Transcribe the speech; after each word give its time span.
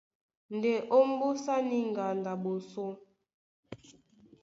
Ndé 0.55 0.73
ómbùsá 0.97 1.55
ní 1.69 1.77
ŋgando 1.89 2.29
a 2.33 2.39
ɓosó, 2.43 2.85